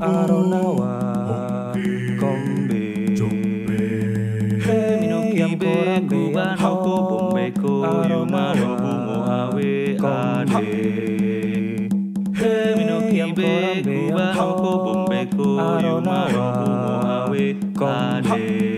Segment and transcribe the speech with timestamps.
[0.00, 0.92] aronawa
[2.20, 2.82] kombe
[4.66, 7.72] hemi yam korambe hauko bombe ko
[8.10, 10.64] yuma robumo awe ane
[12.40, 13.52] hemi no kibe
[13.84, 15.48] kuba hauko bombe ko
[15.84, 17.44] yuma robumo awe
[17.90, 18.75] ane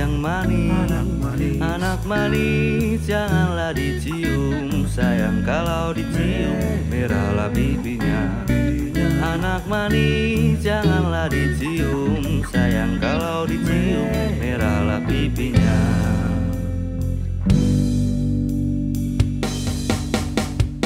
[0.00, 0.72] yang manis,
[1.60, 8.48] anak manis, janganlah dicium, sayang kalau dicium, merahlah pipinya.
[9.20, 14.08] Anak manis, janganlah dicium, sayang kalau dicium,
[14.40, 15.76] merahlah pipinya.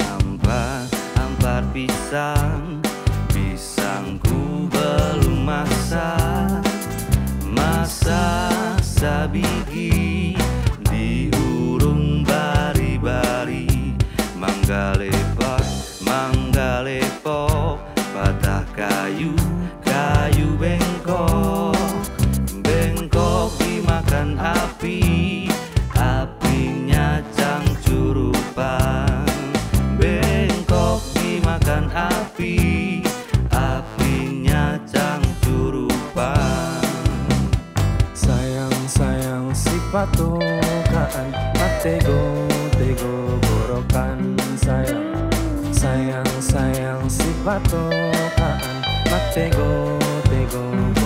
[0.00, 0.88] Ampat,
[1.20, 2.41] ampat pisang
[40.12, 42.20] si patokaan Matego
[42.76, 45.08] tego borokan sayang
[45.72, 48.60] Sayang sayang si patokaan
[49.08, 49.96] Matego
[50.28, 51.01] tego borokan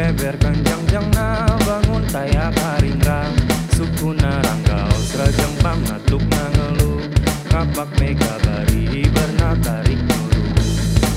[0.00, 3.36] Beber kanjang na bangun tayak haringrang
[3.76, 7.04] Suku naranggau serajang pangatuk nangelu
[7.52, 10.56] Kapak mega bari bernatarik nuru.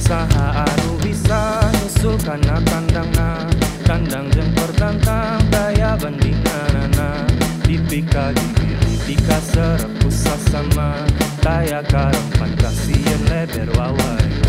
[0.00, 3.44] Saha anu bisa nyusul kana kandangna
[3.84, 7.28] Kandang jeng pertantang daya bandinganana
[7.68, 11.04] Dipika dibiri pika serepus sasama
[11.44, 14.48] Daya karempan kasih leber wawarena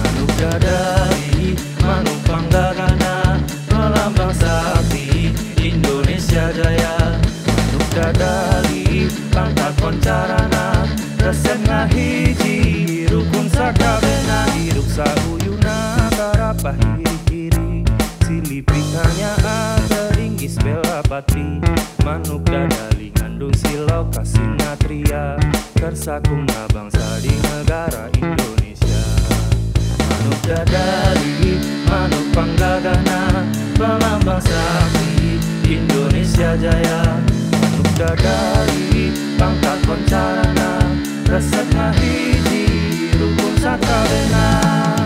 [0.00, 7.18] Manuk dadari, manuk panggagana Melambang sakti Indonesia jaya.
[7.46, 10.86] Manuk dadari, pangkat koncarana
[11.22, 14.50] Resep ngahiji, rukun sakabena.
[14.58, 17.86] Hirup sauyuna, karapah hiri-hiri
[18.26, 19.32] Silipikanya
[19.90, 21.62] teringis bela pati
[22.06, 25.38] Manuk dadali ngandung silo kasih natria
[25.78, 29.01] Kersakung bangsa di negara Indonesia
[30.22, 31.58] Manusia dari
[31.90, 33.42] Manuk Panggagana
[33.74, 37.18] Pelambang sapi Indonesia Jaya.
[37.58, 40.78] Manuk dari Pangkat Poncarana
[41.26, 42.62] Resep Mahiji
[43.18, 45.01] Rukun Satrabena